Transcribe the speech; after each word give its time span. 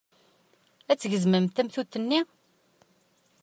Ad 0.91 0.97
d-gezmemt 0.99 1.55
tamtunt-nni? 1.55 2.21